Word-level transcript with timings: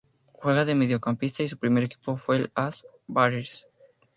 Juega 0.33 0.65
de 0.65 0.73
mediocampista 0.73 1.43
y 1.43 1.47
su 1.47 1.59
primer 1.59 1.83
equipo 1.83 2.17
fue 2.17 2.37
el 2.37 2.51
A. 2.55 2.69
S. 2.69 2.87
Varese. 3.05 3.67